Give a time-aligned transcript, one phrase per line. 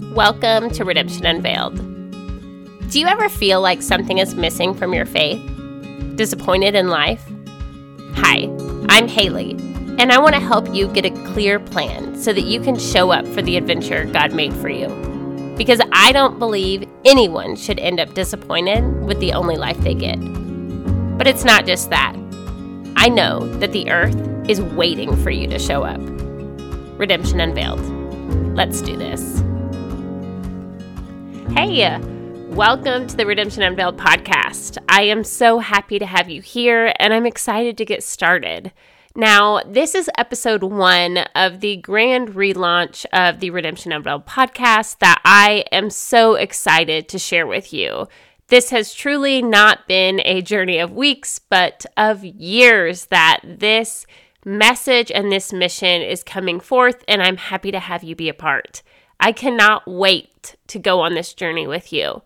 [0.00, 1.76] Welcome to Redemption Unveiled.
[2.90, 5.40] Do you ever feel like something is missing from your faith?
[6.16, 7.22] Disappointed in life?
[8.14, 8.48] Hi,
[8.88, 9.52] I'm Haley,
[9.98, 13.12] and I want to help you get a clear plan so that you can show
[13.12, 14.88] up for the adventure God made for you.
[15.56, 20.16] Because I don't believe anyone should end up disappointed with the only life they get.
[21.18, 22.16] But it's not just that.
[22.96, 24.16] I know that the earth
[24.48, 26.00] is waiting for you to show up.
[26.98, 27.80] Redemption Unveiled.
[28.56, 29.42] Let's do this.
[31.52, 31.98] Hey,
[32.48, 34.78] welcome to the Redemption Unveiled podcast.
[34.88, 38.72] I am so happy to have you here and I'm excited to get started.
[39.16, 45.20] Now, this is episode one of the grand relaunch of the Redemption Unveiled podcast that
[45.24, 48.06] I am so excited to share with you.
[48.46, 54.06] This has truly not been a journey of weeks, but of years that this
[54.44, 58.34] message and this mission is coming forth, and I'm happy to have you be a
[58.34, 58.82] part.
[59.20, 62.22] I cannot wait to go on this journey with you.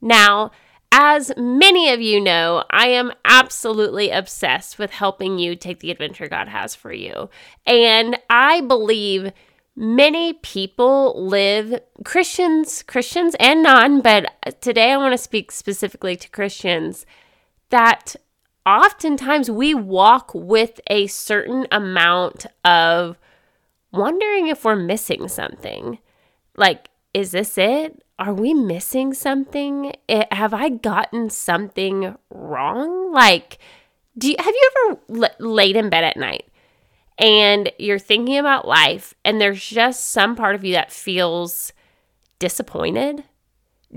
[0.00, 0.50] Now,
[0.90, 6.26] as many of you know, I am absolutely obsessed with helping you take the adventure
[6.26, 7.28] God has for you.
[7.66, 9.32] And I believe
[9.76, 16.28] many people live, Christians, Christians and non, but today I want to speak specifically to
[16.30, 17.06] Christians,
[17.68, 18.16] that
[18.66, 23.16] oftentimes we walk with a certain amount of
[23.92, 25.98] wondering if we're missing something.
[26.60, 28.04] Like, is this it?
[28.18, 29.94] Are we missing something?
[30.06, 33.12] It, have I gotten something wrong?
[33.14, 33.56] Like,
[34.18, 36.46] do you, have you ever l- laid in bed at night
[37.18, 41.72] and you're thinking about life and there's just some part of you that feels
[42.38, 43.24] disappointed?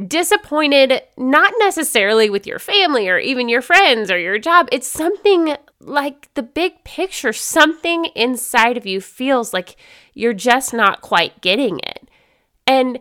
[0.07, 4.69] Disappointed, not necessarily with your family or even your friends or your job.
[4.71, 9.75] It's something like the big picture, something inside of you feels like
[10.13, 12.07] you're just not quite getting it.
[12.65, 12.99] And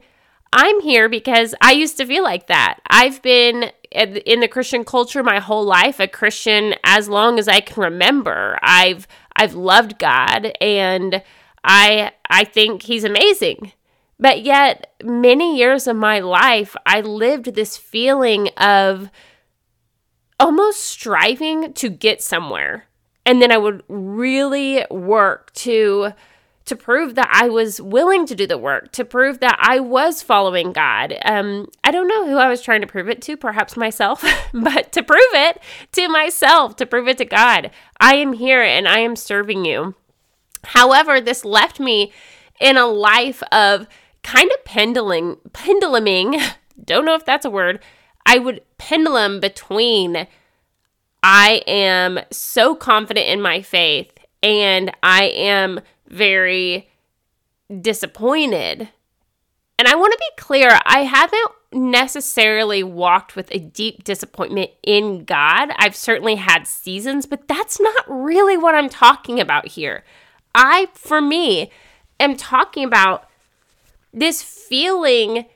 [0.52, 2.80] I'm here because I used to feel like that.
[2.88, 7.60] I've been in the Christian culture my whole life, a Christian as long as I
[7.60, 8.58] can remember.
[8.62, 11.22] I've I've loved God and
[11.64, 13.72] I I think he's amazing.
[14.18, 19.10] But yet many years of my life I lived this feeling of
[20.38, 22.86] almost striving to get somewhere.
[23.24, 26.12] And then I would really work to
[26.72, 30.22] to prove that I was willing to do the work, to prove that I was
[30.22, 31.14] following God.
[31.22, 34.24] Um, I don't know who I was trying to prove it to, perhaps myself,
[34.54, 35.60] but to prove it
[35.92, 37.70] to myself, to prove it to God.
[38.00, 39.94] I am here and I am serving you.
[40.64, 42.10] However, this left me
[42.58, 43.86] in a life of
[44.22, 46.40] kind of pendulum, penduluming,
[46.86, 47.80] don't know if that's a word.
[48.24, 50.26] I would pendulum between
[51.22, 54.10] I am so confident in my faith
[54.42, 56.88] and I am very
[57.80, 58.88] disappointed.
[59.78, 65.24] And I want to be clear, I haven't necessarily walked with a deep disappointment in
[65.24, 65.70] God.
[65.78, 70.04] I've certainly had seasons, but that's not really what I'm talking about here.
[70.54, 71.72] I, for me,
[72.20, 73.28] am talking about
[74.12, 75.46] this feeling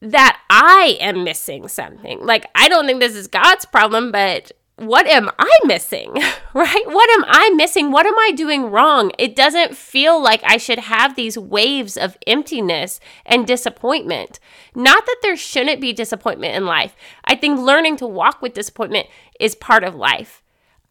[0.00, 2.24] that I am missing something.
[2.24, 6.16] Like, I don't think this is God's problem, but what am I missing?
[6.52, 6.82] Right?
[6.84, 7.92] What am I missing?
[7.92, 9.12] What am I doing wrong?
[9.18, 14.40] It doesn't feel like I should have these waves of emptiness and disappointment.
[14.74, 16.96] Not that there shouldn't be disappointment in life.
[17.24, 19.06] I think learning to walk with disappointment
[19.38, 20.42] is part of life.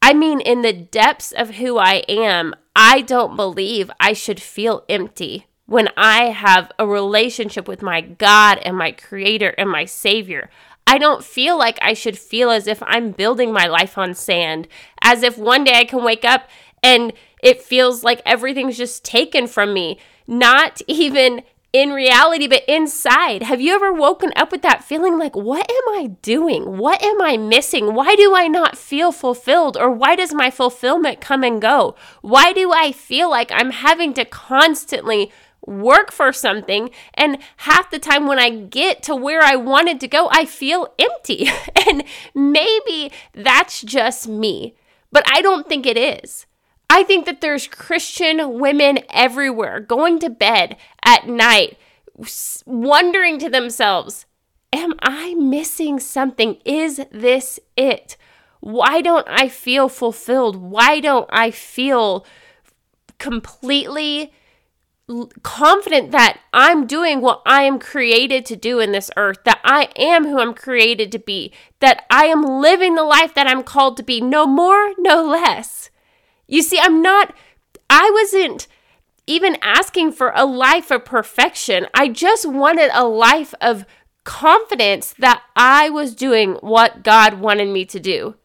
[0.01, 4.85] I mean, in the depths of who I am, I don't believe I should feel
[4.87, 10.49] empty when I have a relationship with my God and my Creator and my Savior.
[10.89, 14.67] I don't feel like I should feel as if I'm building my life on sand,
[15.03, 16.49] as if one day I can wake up
[16.81, 17.13] and
[17.43, 23.43] it feels like everything's just taken from me, not even in reality, but inside.
[23.43, 26.79] Have you ever woken up with that feeling like, what am I doing?
[26.79, 27.93] What am I missing?
[27.93, 29.77] Why do I not feel fulfilled?
[29.77, 31.93] Or why does my fulfillment come and go?
[32.23, 35.31] Why do I feel like I'm having to constantly
[35.69, 40.07] work for something and half the time when I get to where I wanted to
[40.07, 41.47] go, I feel empty.
[41.87, 42.03] and
[42.33, 44.75] maybe that's just me,
[45.11, 46.45] but I don't think it is.
[46.89, 51.77] I think that there's Christian women everywhere going to bed at night
[52.65, 54.25] wondering to themselves,
[54.71, 56.57] Am I missing something?
[56.63, 58.17] Is this it?
[58.59, 60.57] Why don't I feel fulfilled?
[60.57, 62.25] Why don't I feel
[63.17, 64.31] completely
[65.43, 69.89] confident that I'm doing what I am created to do in this earth, that I
[69.95, 73.97] am who I'm created to be, that I am living the life that I'm called
[73.97, 75.89] to be, no more, no less.
[76.47, 77.33] You see, I'm not,
[77.89, 78.67] I wasn't
[79.25, 81.87] even asking for a life of perfection.
[81.93, 83.85] I just wanted a life of
[84.23, 88.35] confidence that I was doing what God wanted me to do.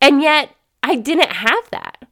[0.00, 0.50] And yet,
[0.82, 2.07] I didn't have that.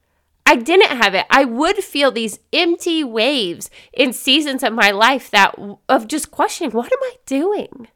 [0.46, 1.26] I didn't have it.
[1.28, 5.56] I would feel these empty waves in seasons of my life that
[5.88, 7.88] of just questioning, what am I doing?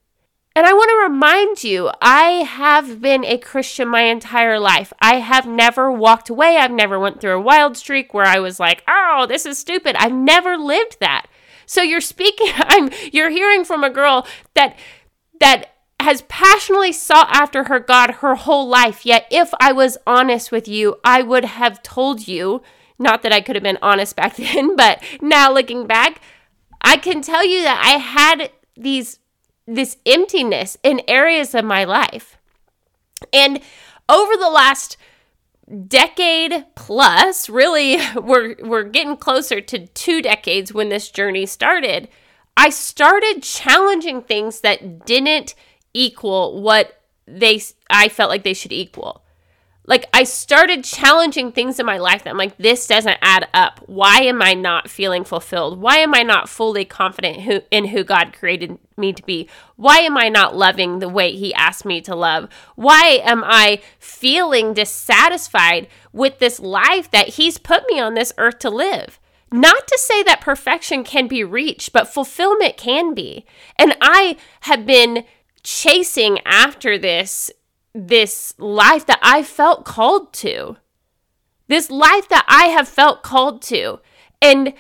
[0.56, 4.93] And I want to remind you, I have been a Christian my entire life.
[5.00, 6.56] I have never walked away.
[6.56, 9.94] I've never went through a wild streak where I was like, "Oh, this is stupid."
[9.96, 11.26] I've never lived that.
[11.67, 14.76] So you're speaking I'm you're hearing from a girl that
[15.38, 15.69] that
[16.05, 19.05] has passionately sought after her God her whole life.
[19.05, 22.62] Yet if I was honest with you, I would have told you,
[22.99, 26.20] not that I could have been honest back then, but now looking back,
[26.82, 29.19] I can tell you that I had these
[29.67, 32.37] this emptiness in areas of my life.
[33.32, 33.61] And
[34.08, 34.96] over the last
[35.87, 42.08] decade plus, really we're we're getting closer to 2 decades when this journey started.
[42.56, 45.55] I started challenging things that didn't
[45.95, 49.23] equal what they I felt like they should equal
[49.91, 53.81] like I started challenging things in my life that I'm like, this doesn't add up.
[53.87, 55.81] Why am I not feeling fulfilled?
[55.81, 59.49] Why am I not fully confident who, in who God created me to be?
[59.75, 62.49] Why am I not loving the way He asked me to love?
[62.77, 68.61] Why am I feeling dissatisfied with this life that He's put me on this earth
[68.61, 69.19] to live?
[69.51, 73.45] Not to say that perfection can be reached, but fulfillment can be.
[73.77, 75.25] And I have been
[75.62, 77.51] chasing after this
[77.93, 80.77] this life that I felt called to.
[81.69, 84.01] This life that I have felt called to.
[84.41, 84.75] And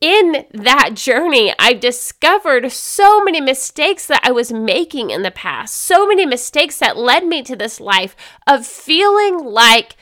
[0.00, 5.76] in that journey, I discovered so many mistakes that I was making in the past,
[5.76, 8.14] so many mistakes that led me to this life
[8.46, 9.96] of feeling like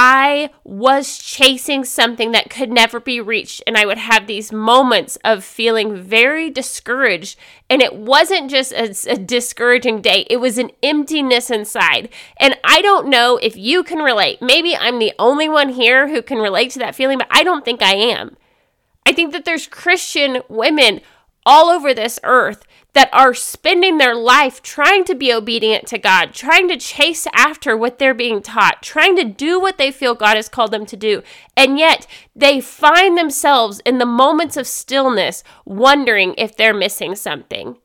[0.00, 5.18] I was chasing something that could never be reached, and I would have these moments
[5.24, 7.36] of feeling very discouraged.
[7.68, 12.10] And it wasn't just a, a, discouraging day, it was an emptiness inside.
[12.36, 14.40] And I don't know if you can relate.
[14.40, 17.64] Maybe I'm the only one here who can relate to that feeling, but I don't
[17.64, 18.36] think I am.
[19.04, 21.00] I think that there's Christian women
[21.44, 26.32] all over this earth that are spending their life trying to be obedient to God,
[26.32, 30.36] trying to chase after what they're being taught, trying to do what they feel God
[30.36, 31.22] has called them to do.
[31.56, 37.76] And yet they find themselves in the moments of stillness wondering if they're missing something.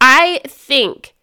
[0.00, 1.14] I think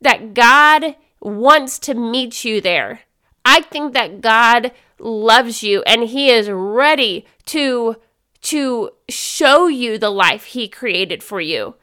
[0.00, 3.00] that God wants to meet you there.
[3.44, 7.96] I think that God loves you and he is ready to
[8.40, 11.74] to show you the life he created for you.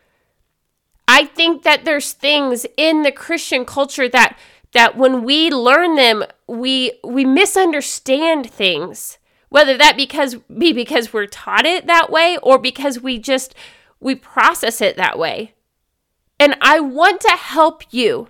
[1.07, 4.37] I think that there's things in the Christian culture that
[4.73, 9.17] that when we learn them, we we misunderstand things.
[9.49, 13.55] Whether that because be because we're taught it that way or because we just
[13.99, 15.53] we process it that way.
[16.39, 18.29] And I want to help you.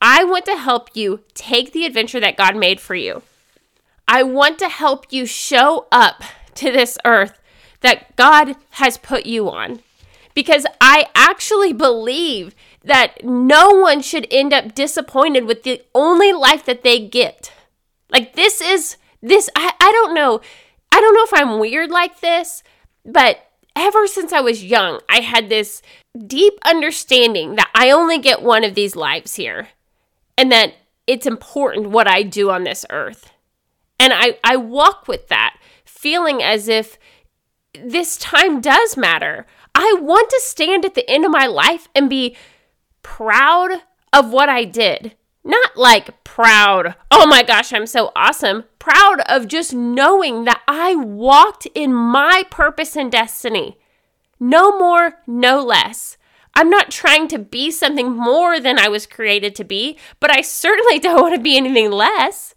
[0.00, 3.22] I want to help you take the adventure that God made for you.
[4.08, 6.22] I want to help you show up
[6.56, 7.38] to this earth
[7.80, 9.80] that God has put you on
[10.34, 12.54] because I actually believe
[12.84, 17.52] that no one should end up disappointed with the only life that they get.
[18.10, 20.40] Like, this is this, I, I don't know.
[20.92, 22.62] I don't know if I'm weird like this,
[23.04, 25.82] but ever since I was young, I had this
[26.26, 29.68] deep understanding that I only get one of these lives here
[30.36, 30.74] and that
[31.06, 33.30] it's important what I do on this earth.
[33.98, 36.98] And I, I walk with that, feeling as if
[37.72, 39.46] this time does matter.
[39.74, 42.36] I want to stand at the end of my life and be
[43.02, 45.16] proud of what I did.
[45.44, 48.64] Not like proud, oh my gosh, I'm so awesome.
[48.78, 53.78] Proud of just knowing that I walked in my purpose and destiny.
[54.40, 56.16] No more, no less.
[56.54, 60.40] I'm not trying to be something more than I was created to be, but I
[60.40, 62.54] certainly don't want to be anything less.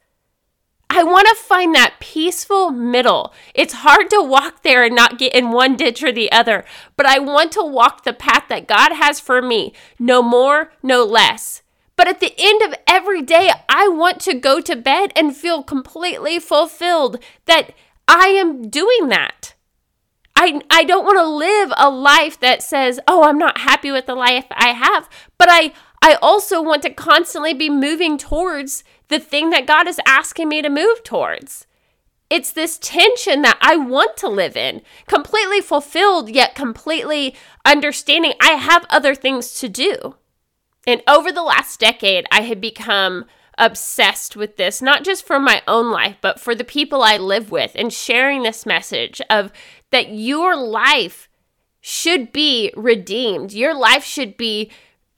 [0.90, 3.34] I want to find that peaceful middle.
[3.54, 6.66] It's hard to walk there and not get in one ditch or the other,
[6.96, 11.04] but I want to walk the path that God has for me, no more, no
[11.04, 11.62] less.
[11.98, 15.62] But at the end of every day, I want to go to bed and feel
[15.64, 17.72] completely fulfilled that
[18.08, 19.56] I am doing that.
[20.36, 24.06] I, I don't want to live a life that says, oh, I'm not happy with
[24.06, 29.20] the life I have, but I, I also want to constantly be moving towards the
[29.20, 31.66] thing that God is asking me to move towards.
[32.30, 38.54] It's this tension that I want to live in, completely fulfilled, yet completely understanding I
[38.54, 40.16] have other things to do.
[40.86, 43.26] And over the last decade, I had become
[43.58, 47.50] obsessed with this, not just for my own life, but for the people I live
[47.50, 49.52] with, and sharing this message of
[49.92, 51.30] that your life
[51.80, 53.54] should be redeemed.
[53.54, 54.70] Your life should be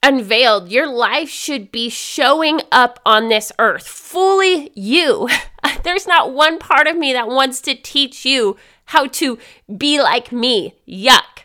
[0.02, 0.70] unveiled.
[0.70, 5.28] Your life should be showing up on this earth, fully you.
[5.84, 9.38] There's not one part of me that wants to teach you how to
[9.76, 10.74] be like me.
[10.88, 11.44] Yuck.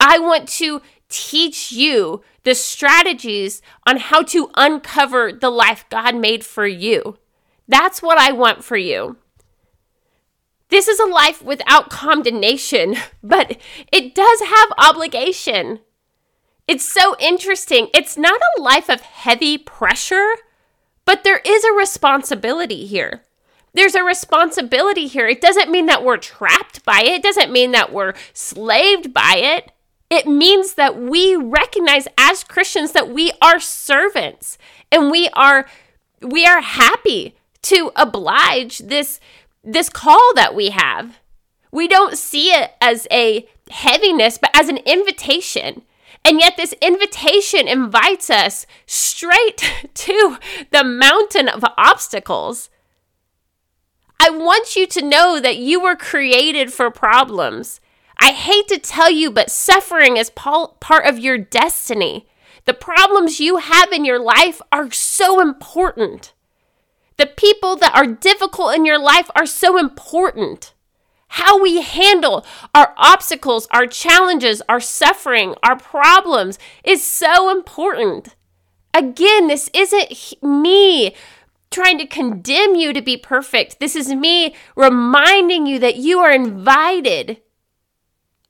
[0.00, 6.44] I want to teach you the strategies on how to uncover the life God made
[6.44, 7.18] for you.
[7.66, 9.16] That's what I want for you.
[10.70, 13.56] This is a life without condemnation, but
[13.92, 15.80] it does have obligation.
[16.68, 17.88] It's so interesting.
[17.94, 20.34] It's not a life of heavy pressure,
[21.06, 23.22] but there is a responsibility here.
[23.72, 25.26] There's a responsibility here.
[25.26, 29.34] It doesn't mean that we're trapped by it, it doesn't mean that we're slaved by
[29.36, 29.72] it.
[30.10, 34.56] It means that we recognize as Christians that we are servants
[34.90, 35.66] and we are
[36.22, 39.20] we are happy to oblige this
[39.62, 41.18] this call that we have.
[41.70, 45.82] We don't see it as a heaviness, but as an invitation.
[46.28, 49.62] And yet, this invitation invites us straight
[49.94, 50.36] to
[50.70, 52.68] the mountain of obstacles.
[54.20, 57.80] I want you to know that you were created for problems.
[58.20, 62.28] I hate to tell you, but suffering is part of your destiny.
[62.66, 66.34] The problems you have in your life are so important.
[67.16, 70.74] The people that are difficult in your life are so important.
[71.28, 72.44] How we handle
[72.74, 78.34] our obstacles, our challenges, our suffering, our problems is so important.
[78.94, 81.14] Again, this isn't me
[81.70, 83.78] trying to condemn you to be perfect.
[83.78, 87.42] This is me reminding you that you are invited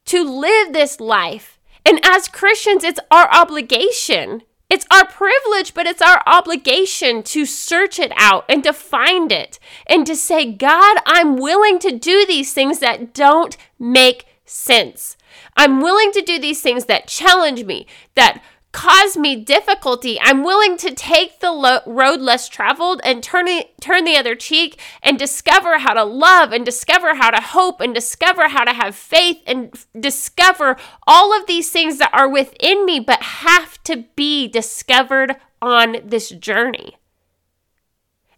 [0.07, 1.59] to live this life.
[1.85, 7.99] And as Christians, it's our obligation it's our privilege, but it's our obligation to search
[7.99, 12.53] it out and to find it and to say, God, I'm willing to do these
[12.53, 15.17] things that don't make sense.
[15.57, 18.43] I'm willing to do these things that challenge me, that
[18.79, 23.73] cause me difficulty, I'm willing to take the lo- road less traveled and turn it,
[23.81, 27.93] turn the other cheek and discover how to love and discover how to hope and
[27.93, 30.77] discover how to have faith and f- discover
[31.09, 36.29] all of these things that are within me but have to be discovered on this
[36.31, 36.97] journey.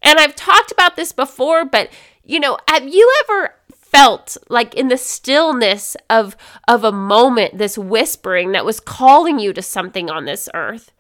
[0.01, 1.91] And I've talked about this before, but
[2.25, 3.57] you know, have you ever
[3.91, 6.37] felt like in the stillness of
[6.69, 10.93] of a moment this whispering that was calling you to something on this earth.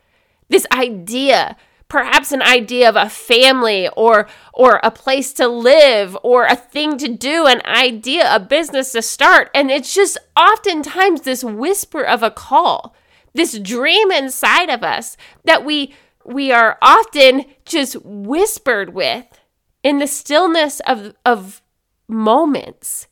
[0.48, 1.56] This idea
[1.88, 6.96] perhaps an idea of a family or or a place to live or a thing
[6.98, 9.50] to do an idea a business to start.
[9.54, 12.94] And it's just oftentimes this whisper of a call
[13.34, 15.94] this dream inside of us that we
[16.24, 19.26] we are often just whispered with
[19.82, 21.62] in the stillness of of
[22.10, 23.06] moments.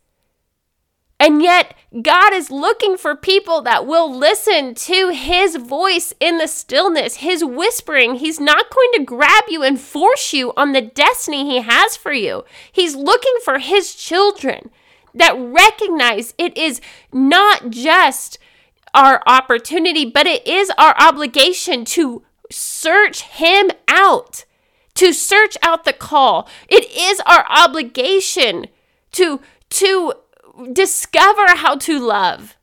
[1.21, 6.47] And yet, God is looking for people that will listen to His voice in the
[6.47, 8.17] stillness, His whispering.
[8.17, 12.13] He's not going to grab you and force you on the destiny He has for
[12.13, 12.45] you.
[12.71, 14.71] He's looking for His children
[15.13, 16.81] that recognize it is
[17.13, 18.39] not just
[18.95, 24.45] our opportunity, but it is our obligation to search Him out,
[24.95, 26.49] to search out the call.
[26.69, 28.67] It is our obligation
[29.13, 30.13] to to
[30.73, 32.57] discover how to love.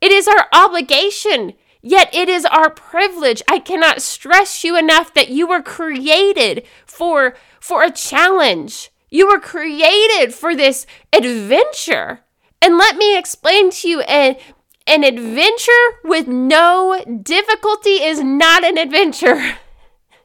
[0.00, 3.42] It is our obligation, yet it is our privilege.
[3.48, 8.90] I cannot stress you enough that you were created for for a challenge.
[9.10, 12.20] You were created for this adventure.
[12.60, 14.36] And let me explain to you an,
[14.86, 15.72] an adventure
[16.04, 19.56] with no difficulty is not an adventure.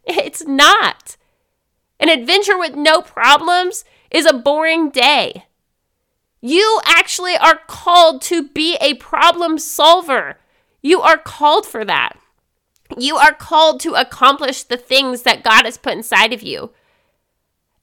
[0.04, 1.16] It's not.
[2.00, 5.46] An adventure with no problems is a boring day.
[6.41, 10.38] You actually are called to be a problem solver.
[10.82, 12.18] You are called for that.
[12.98, 16.72] You are called to accomplish the things that God has put inside of you.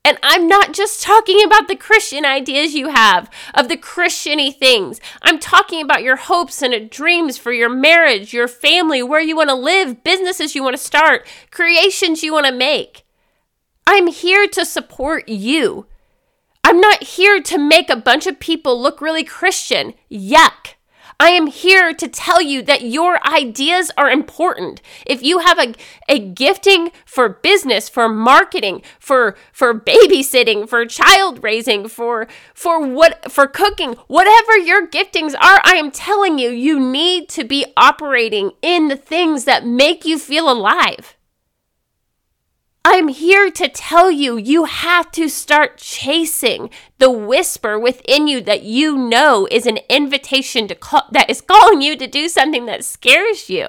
[0.05, 5.01] And I'm not just talking about the Christian ideas you have of the Christiany things.
[5.23, 9.51] I'm talking about your hopes and dreams for your marriage, your family, where you want
[9.51, 13.05] to live, businesses you want to start, creations you want to make.
[13.87, 15.87] I'm here to support you.
[16.69, 19.95] I'm not here to make a bunch of people look really Christian.
[20.13, 20.75] Yuck.
[21.19, 24.83] I am here to tell you that your ideas are important.
[25.07, 25.75] If you have a,
[26.11, 33.33] a gifting for business, for marketing, for for babysitting, for child raising, for for what
[33.33, 38.51] for cooking, whatever your giftings are, I am telling you you need to be operating
[38.61, 41.17] in the things that make you feel alive.
[42.91, 48.63] I'm here to tell you, you have to start chasing the whisper within you that
[48.63, 52.87] you know is an invitation to call, that is calling you to do something that
[52.87, 53.69] scares you.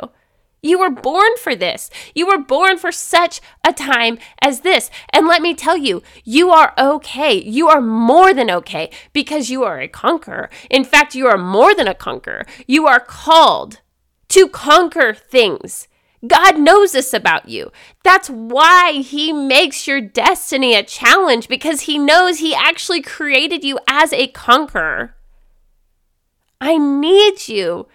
[0.62, 1.90] You were born for this.
[2.16, 4.90] You were born for such a time as this.
[5.12, 7.34] And let me tell you, you are okay.
[7.34, 10.50] You are more than okay because you are a conqueror.
[10.70, 12.46] In fact, you are more than a conqueror.
[12.68, 13.82] You are called
[14.30, 15.90] to conquer things.
[16.28, 17.72] God knows this about you.
[18.04, 23.80] That's why He makes your destiny a challenge because He knows He actually created you
[23.88, 25.16] as a conqueror.
[26.60, 27.88] I need you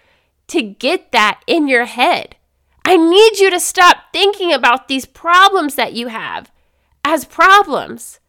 [0.47, 2.35] to get that in your head.
[2.83, 6.51] I need you to stop thinking about these problems that you have
[7.03, 8.19] as problems.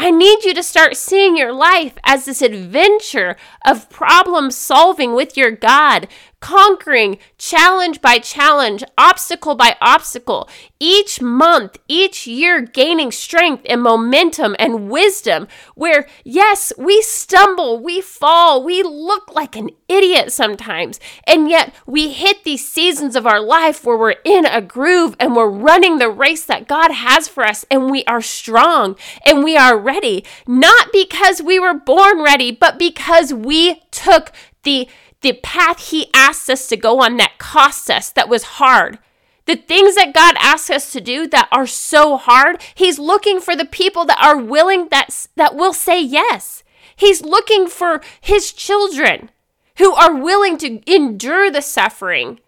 [0.00, 5.36] I need you to start seeing your life as this adventure of problem solving with
[5.36, 6.06] your God,
[6.40, 10.48] conquering challenge by challenge, obstacle by obstacle,
[10.80, 15.48] each month, each year gaining strength and momentum and wisdom.
[15.74, 22.12] Where, yes, we stumble, we fall, we look like an idiot sometimes, and yet we
[22.12, 26.10] hit these seasons of our life where we're in a groove and we're running the
[26.10, 30.92] race that God has for us, and we are strong and we are ready, not
[30.92, 34.88] because we were born ready, but because we took the
[35.20, 38.98] the path He asked us to go on that cost us, that was hard.
[39.46, 43.56] The things that God asks us to do that are so hard, He's looking for
[43.56, 46.62] the people that are willing, that, that will say yes.
[46.94, 49.30] He's looking for His children
[49.78, 52.40] who are willing to endure the suffering.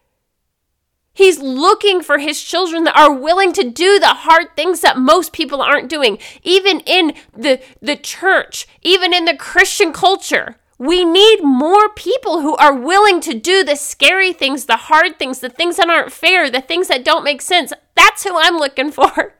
[1.13, 5.33] He's looking for his children that are willing to do the hard things that most
[5.33, 10.57] people aren't doing, even in the, the church, even in the Christian culture.
[10.81, 15.41] We need more people who are willing to do the scary things, the hard things,
[15.41, 17.75] the things that aren't fair, the things that don't make sense.
[17.95, 19.35] That's who I'm looking for.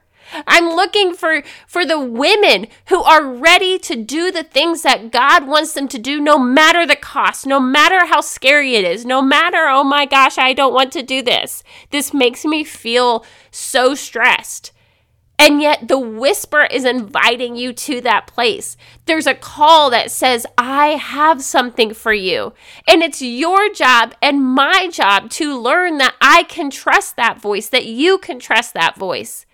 [0.45, 5.47] I'm looking for for the women who are ready to do the things that God
[5.47, 9.19] wants them to do no matter the cost, no matter how scary it is, no
[9.19, 11.63] matter oh my gosh, I don't want to do this.
[11.89, 14.71] This makes me feel so stressed.
[15.43, 18.77] And yet, the whisper is inviting you to that place.
[19.07, 22.53] There's a call that says, I have something for you.
[22.87, 27.69] And it's your job and my job to learn that I can trust that voice,
[27.69, 29.47] that you can trust that voice.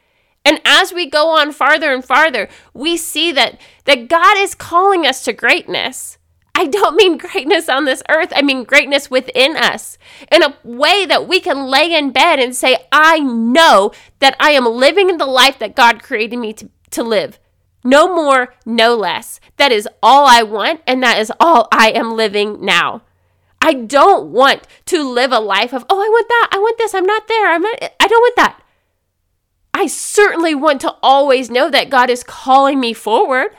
[0.44, 5.06] And as we go on farther and farther, we see that, that God is calling
[5.06, 6.17] us to greatness.
[6.58, 8.34] I don't mean greatness on this earth.
[8.36, 10.00] I mean greatness within us
[10.32, 14.52] in a way that we can lay in bed and say, I know that I
[14.52, 17.38] am living in the life that God created me to, to live.
[17.84, 19.40] No more, no less.
[19.58, 23.04] That is all I want, and that is all I am living now.
[23.62, 26.96] I don't want to live a life of, oh, I want that, I want this,
[26.96, 28.64] I'm not there, I'm not, I don't want that.
[29.76, 33.52] I certainly want to always know that God is calling me forward.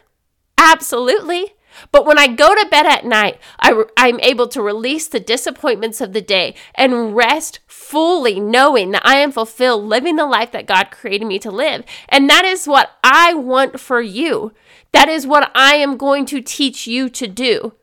[0.59, 1.55] Absolutely.
[1.93, 6.01] But when I go to bed at night, I, I'm able to release the disappointments
[6.01, 10.67] of the day and rest fully knowing that I am fulfilled living the life that
[10.67, 11.85] God created me to live.
[12.09, 14.53] And that is what I want for you.
[14.93, 17.75] That is what I am going to teach you to do.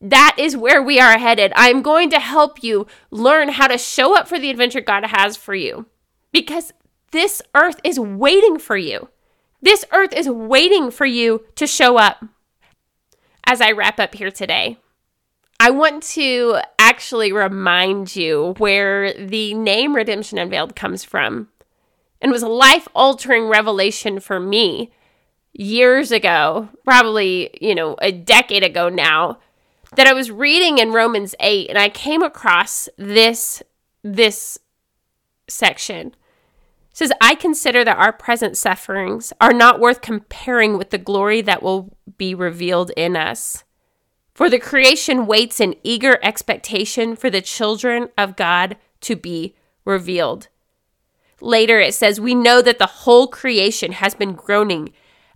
[0.00, 1.52] That is where we are headed.
[1.56, 5.36] I'm going to help you learn how to show up for the adventure God has
[5.36, 5.86] for you
[6.30, 6.72] because
[7.10, 9.08] this earth is waiting for you.
[9.62, 12.22] This earth is waiting for you to show up
[13.46, 14.78] as I wrap up here today,
[15.60, 21.48] I want to actually remind you where the name Redemption Unveiled comes from.
[22.20, 24.90] And was a life altering revelation for me
[25.52, 29.38] years ago, probably, you know, a decade ago now,
[29.96, 33.62] that I was reading in Romans 8 and I came across this
[34.02, 34.58] this
[35.48, 36.14] section
[36.94, 41.62] says, I consider that our present sufferings are not worth comparing with the glory that
[41.62, 43.64] will be revealed in us.
[44.32, 49.54] For the creation waits in eager expectation for the children of God to be
[49.84, 50.48] revealed.
[51.40, 54.92] Later it says, We know that the whole creation has been groaning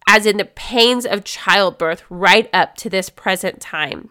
[0.09, 4.11] as in the pains of childbirth right up to this present time.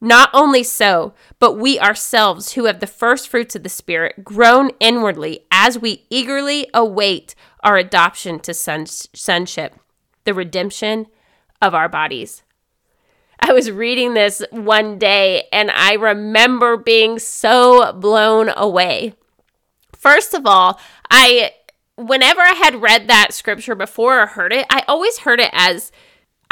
[0.00, 4.70] Not only so, but we ourselves, who have the first fruits of the Spirit, groan
[4.78, 7.34] inwardly as we eagerly await
[7.64, 9.74] our adoption to sonship,
[10.24, 11.06] the redemption
[11.60, 12.44] of our bodies.
[13.40, 19.14] I was reading this one day and I remember being so blown away.
[19.94, 20.80] First of all,
[21.10, 21.52] I
[21.96, 25.90] whenever I had read that scripture before or heard it, I always heard it as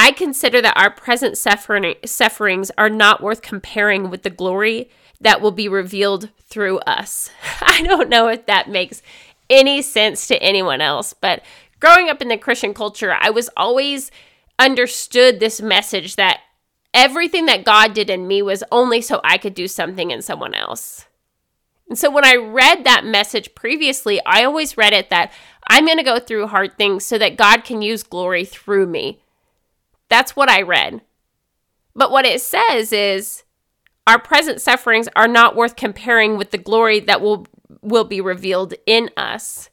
[0.06, 4.88] I consider that our present suffering, sufferings are not worth comparing with the glory
[5.20, 7.28] that will be revealed through us.
[7.60, 9.02] I don't know if that makes
[9.50, 11.42] any sense to anyone else, but
[11.80, 14.12] growing up in the Christian culture, I was always
[14.60, 16.38] understood this message that
[16.94, 20.54] everything that God did in me was only so I could do something in someone
[20.54, 21.06] else.
[21.88, 25.32] And so when I read that message previously, I always read it that
[25.66, 29.20] I'm going to go through hard things so that God can use glory through me.
[30.08, 31.02] That's what I read.
[31.94, 33.44] But what it says is
[34.06, 37.46] our present sufferings are not worth comparing with the glory that will
[37.82, 39.70] will be revealed in us.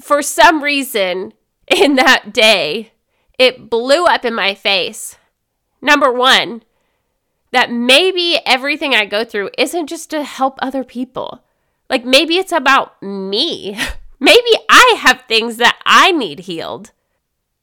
[0.00, 1.34] For some reason
[1.68, 2.92] in that day,
[3.38, 5.16] it blew up in my face.
[5.80, 6.62] Number 1,
[7.52, 11.44] that maybe everything I go through isn't just to help other people.
[11.88, 13.78] Like maybe it's about me.
[14.20, 16.92] maybe I have things that I need healed.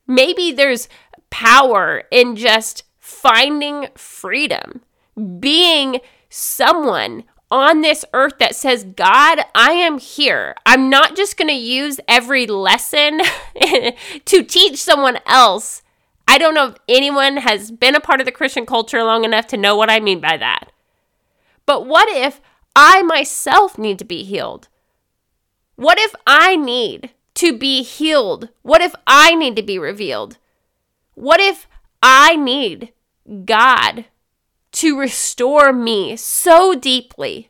[0.08, 0.88] Maybe there's
[1.36, 4.80] power in just finding freedom,
[5.38, 10.56] being someone on this earth that says, God, I am here.
[10.66, 13.20] I'm not just going to use every lesson
[14.26, 15.82] to teach someone else.
[16.26, 19.48] I don't know if anyone has been a part of the Christian culture long enough
[19.48, 20.72] to know what I mean by that.
[21.66, 22.40] But what if
[22.78, 24.70] I myself need to be healed?
[25.76, 28.48] What if I need to be healed?
[28.62, 30.38] What if I need to be revealed?
[31.16, 31.68] What if
[32.02, 32.94] I need
[33.46, 34.06] God
[34.76, 37.50] to restore me so deeply.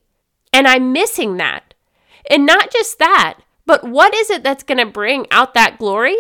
[0.54, 1.74] And I'm missing that.
[2.30, 6.16] And not just that, but what is it that's going to bring out that glory?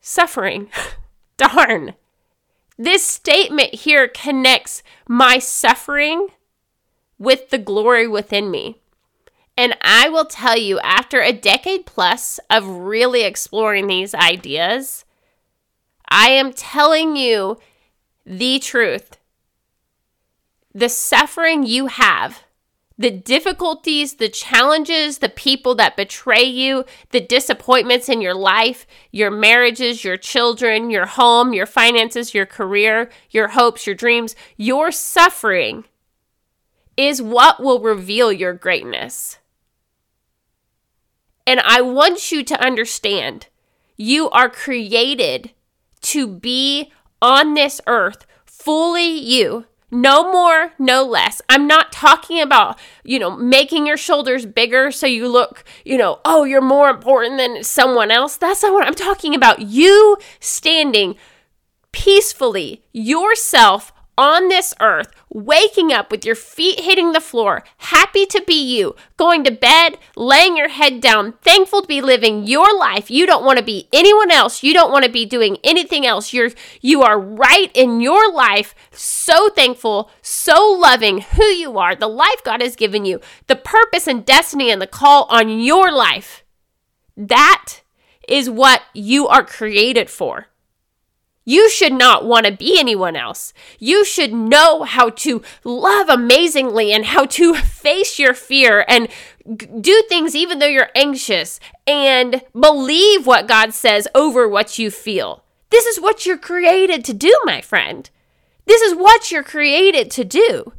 [0.00, 0.70] Suffering.
[1.36, 1.94] Darn.
[2.76, 6.28] This statement here connects my suffering
[7.18, 8.80] with the glory within me.
[9.56, 15.04] And I will tell you, after a decade plus of really exploring these ideas,
[16.10, 17.58] I am telling you
[18.26, 19.16] the truth
[20.72, 22.44] the suffering you have,
[22.96, 29.30] the difficulties, the challenges, the people that betray you, the disappointments in your life, your
[29.32, 35.84] marriages, your children, your home, your finances, your career, your hopes, your dreams, your suffering
[36.96, 39.38] is what will reveal your greatness.
[41.46, 43.48] And I want you to understand
[43.96, 45.50] you are created
[46.02, 51.42] to be on this earth fully you no more, no less.
[51.48, 56.20] I'm not talking about, you know, making your shoulders bigger so you look, you know,
[56.24, 58.36] oh, you're more important than someone else.
[58.36, 59.62] That's not what I'm talking about.
[59.62, 61.16] You standing
[61.92, 68.44] peacefully, yourself on this earth, waking up with your feet hitting the floor, happy to
[68.46, 73.10] be you, going to bed, laying your head down, thankful to be living your life.
[73.10, 74.62] You don't want to be anyone else.
[74.62, 76.34] You don't want to be doing anything else.
[76.34, 76.50] You're
[76.82, 82.44] you are right in your life, so thankful, so loving who you are, the life
[82.44, 86.44] God has given you, the purpose and destiny and the call on your life.
[87.16, 87.80] That
[88.28, 90.48] is what you are created for.
[91.50, 93.52] You should not want to be anyone else.
[93.80, 99.08] You should know how to love amazingly and how to face your fear and
[99.80, 101.58] do things even though you're anxious
[101.88, 105.42] and believe what God says over what you feel.
[105.70, 108.08] This is what you're created to do, my friend.
[108.66, 110.72] This is what you're created to do.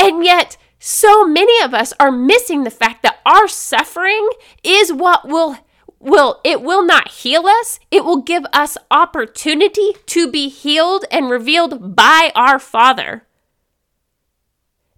[0.00, 4.28] And yet, so many of us are missing the fact that our suffering
[4.64, 5.58] is what will
[6.00, 7.80] will it will not heal us.
[7.90, 13.26] It will give us opportunity to be healed and revealed by our father.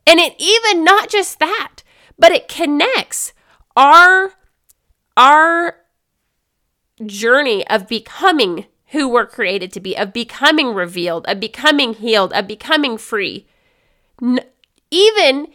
[0.07, 1.83] And it even not just that
[2.21, 3.33] but it connects
[3.75, 4.35] our
[5.17, 5.77] our
[7.05, 12.47] journey of becoming who we're created to be of becoming revealed of becoming healed of
[12.47, 13.47] becoming free.
[14.91, 15.49] Even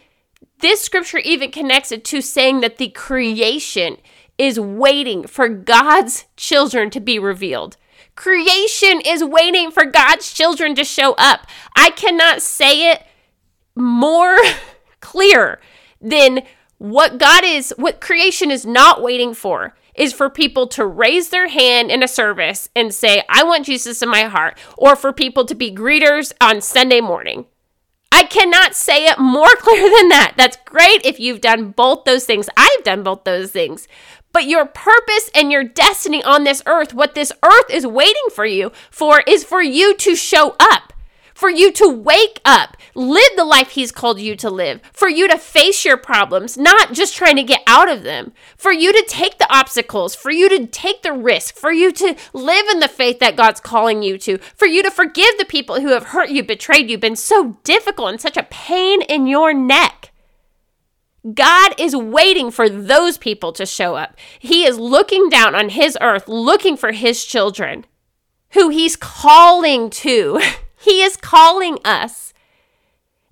[0.58, 3.98] this scripture even connects it to saying that the creation
[4.38, 7.76] is waiting for God's children to be revealed.
[8.14, 11.46] Creation is waiting for God's children to show up.
[11.74, 13.02] I cannot say it
[13.74, 14.36] more
[15.00, 15.60] clear
[16.00, 16.42] than
[16.78, 21.48] what God is, what creation is not waiting for is for people to raise their
[21.48, 25.46] hand in a service and say, I want Jesus in my heart, or for people
[25.46, 27.46] to be greeters on Sunday morning.
[28.16, 30.32] I cannot say it more clear than that.
[30.38, 32.48] That's great if you've done both those things.
[32.56, 33.86] I've done both those things.
[34.32, 38.46] But your purpose and your destiny on this earth, what this earth is waiting for
[38.46, 40.94] you for, is for you to show up,
[41.36, 45.28] for you to wake up, live the life He's called you to live, for you
[45.28, 49.04] to face your problems, not just trying to get out of them, for you to
[49.06, 52.88] take the obstacles, for you to take the risk, for you to live in the
[52.88, 56.30] faith that God's calling you to, for you to forgive the people who have hurt
[56.30, 60.12] you, betrayed you, been so difficult and such a pain in your neck.
[61.34, 64.16] God is waiting for those people to show up.
[64.38, 67.84] He is looking down on his earth, looking for his children
[68.52, 70.40] who he's calling to.
[70.86, 72.32] he is calling us.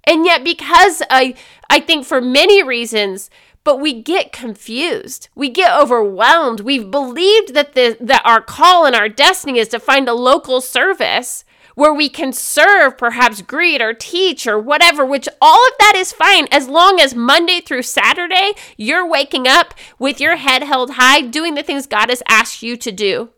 [0.05, 1.35] And yet, because I,
[1.71, 3.31] I think for many reasons,
[3.65, 5.29] but we get confused.
[5.35, 6.61] We get overwhelmed.
[6.61, 10.61] We've believed that the that our call and our destiny is to find a local
[10.61, 15.95] service where we can serve, perhaps greet or teach or whatever, which all of that
[15.97, 20.93] is fine as long as Monday through Saturday you're waking up with your head held
[20.93, 23.31] high, doing the things God has asked you to do.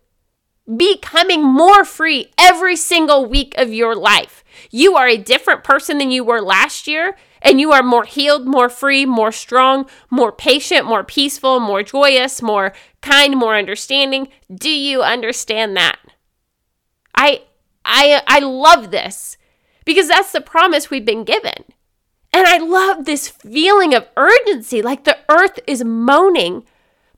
[0.75, 4.43] Becoming more free every single week of your life.
[4.71, 8.47] You are a different person than you were last year, and you are more healed,
[8.47, 14.29] more free, more strong, more patient, more peaceful, more joyous, more kind, more understanding.
[14.53, 15.99] Do you understand that?
[17.15, 17.43] I
[17.85, 19.37] I I love this
[19.85, 21.65] because that's the promise we've been given.
[22.33, 26.65] And I love this feeling of urgency, like the earth is moaning.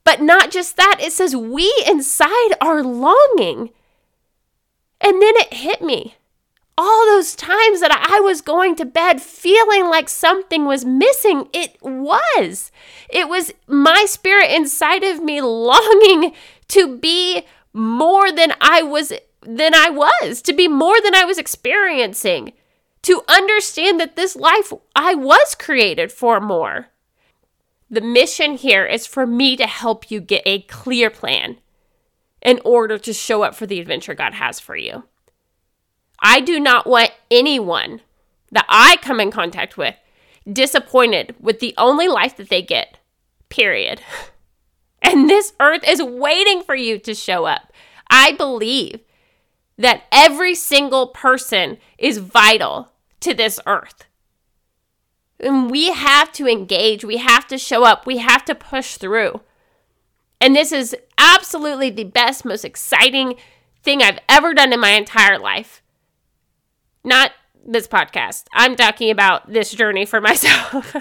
[0.09, 3.69] But not just that, it says we inside are longing.
[5.03, 6.15] And then it hit me.
[6.79, 11.77] All those times that I was going to bed feeling like something was missing, it
[11.83, 12.73] was.
[13.11, 16.33] It was my spirit inside of me longing
[16.69, 17.43] to be
[17.75, 22.55] more than I was than I was, to be more than I was experiencing,
[23.03, 26.87] to understand that this life I was created for more.
[27.91, 31.59] The mission here is for me to help you get a clear plan
[32.43, 35.05] in order to show up for the adventure God has for you.
[36.21, 38.01] I do not want anyone
[38.53, 39.95] that I come in contact with
[40.51, 42.99] disappointed with the only life that they get,
[43.49, 44.01] period.
[45.01, 47.73] And this earth is waiting for you to show up.
[48.11, 49.01] I believe
[49.79, 54.08] that every single person is vital to this earth.
[55.41, 59.41] And we have to engage, we have to show up, we have to push through.
[60.41, 63.35] And this is absolutely the best, most exciting
[63.83, 65.83] thing I've ever done in my entire life.
[67.05, 67.33] Not
[67.65, 68.45] this podcast.
[68.53, 70.97] I'm talking about this journey for myself.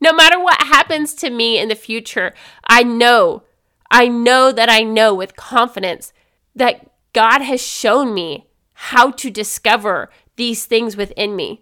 [0.00, 2.34] no matter what happens to me in the future,
[2.68, 3.42] I know,
[3.90, 6.12] I know that I know with confidence
[6.54, 11.60] that God has shown me how to discover these things within me,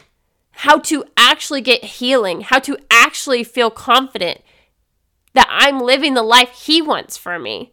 [0.53, 4.41] how to actually get healing, how to actually feel confident
[5.35, 7.73] that I'm living the life He wants for me.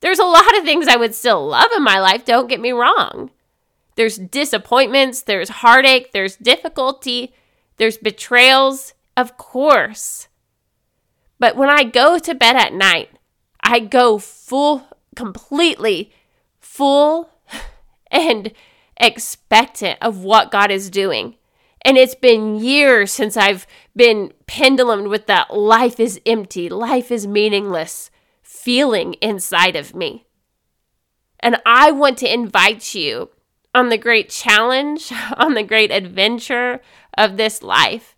[0.00, 2.72] There's a lot of things I would still love in my life, don't get me
[2.72, 3.30] wrong.
[3.94, 7.34] There's disappointments, there's heartache, there's difficulty,
[7.76, 10.28] there's betrayals, of course.
[11.38, 13.10] But when I go to bed at night,
[13.62, 16.12] I go full, completely
[16.60, 17.30] full
[18.10, 18.52] and
[18.96, 21.36] expectant of what God is doing.
[21.84, 23.66] And it's been years since I've
[23.96, 28.10] been pendulumed with that life is empty, life is meaningless
[28.42, 30.26] feeling inside of me.
[31.40, 33.30] And I want to invite you
[33.74, 36.80] on the great challenge, on the great adventure
[37.18, 38.16] of this life.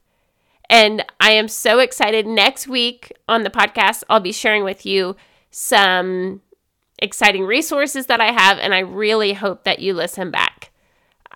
[0.69, 2.27] And I am so excited.
[2.27, 5.17] Next week on the podcast, I'll be sharing with you
[5.51, 6.43] some
[6.99, 10.71] exciting resources that I have, and I really hope that you listen back.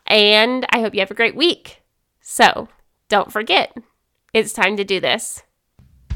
[0.06, 1.82] And I hope you have a great week.
[2.30, 2.68] So
[3.08, 3.74] don't forget,
[4.34, 5.44] it's time to do this.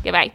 [0.04, 0.34] Goodbye.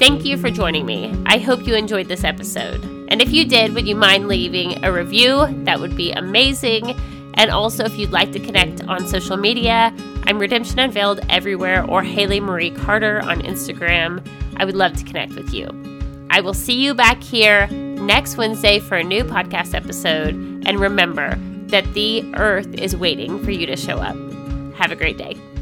[0.00, 1.14] Thank you for joining me.
[1.24, 2.82] I hope you enjoyed this episode.
[3.08, 5.46] And if you did, would you mind leaving a review?
[5.64, 6.98] That would be amazing.
[7.34, 12.02] And also, if you'd like to connect on social media, I'm Redemption Unveiled everywhere or
[12.02, 14.26] Haley Marie Carter on Instagram.
[14.56, 15.68] I would love to connect with you.
[16.30, 20.34] I will see you back here next Wednesday for a new podcast episode.
[20.66, 21.36] And remember
[21.68, 24.25] that the earth is waiting for you to show up.
[24.76, 25.55] Have a great day.